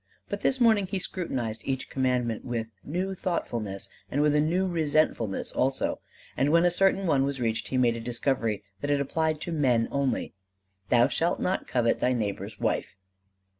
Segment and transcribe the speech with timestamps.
[0.29, 5.51] But this morning he scrutinized each Commandment with new thoughtfulness and with a new resentfulness
[5.51, 5.99] also;
[6.35, 9.51] and when a certain one was reached he made a discovery that it applied to
[9.51, 10.33] men only:
[10.89, 12.95] "Thou shalt not covet thy neighbor's wife."